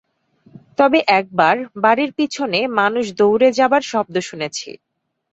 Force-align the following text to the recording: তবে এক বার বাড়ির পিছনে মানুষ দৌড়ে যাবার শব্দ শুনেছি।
তবে 0.77 0.99
এক 1.11 1.25
বার 1.33 1.55
বাড়ির 1.83 2.11
পিছনে 2.13 2.59
মানুষ 2.79 3.05
দৌড়ে 3.19 3.49
যাবার 3.51 3.83
শব্দ 3.91 4.15
শুনেছি। 4.21 4.69